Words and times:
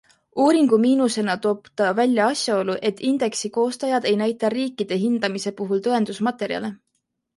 Uuringu 0.43 0.77
miinusena 0.85 1.33
toob 1.43 1.67
ta 1.81 1.89
välja 1.99 2.29
asjaolu, 2.35 2.77
et 2.91 3.03
indeksi 3.11 3.53
koostajad 3.59 4.07
ei 4.13 4.17
näita 4.23 4.51
riikide 4.57 4.99
hindamise 5.07 5.55
puhul 5.61 5.85
tõendusmaterjale. 5.89 6.73